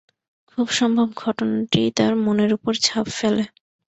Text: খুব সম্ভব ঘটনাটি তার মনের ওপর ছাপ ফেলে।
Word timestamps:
খুব 0.51 0.67
সম্ভব 0.79 1.07
ঘটনাটি 1.17 1.81
তার 1.97 2.13
মনের 2.25 2.51
ওপর 2.53 2.73
ছাপ 2.83 3.05
ফেলে। 3.17 3.43